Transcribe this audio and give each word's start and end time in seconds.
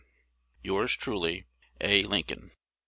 Yours 0.63 0.95
truly, 0.95 1.45
A. 1.79 2.01
Lincoln. 2.01 2.49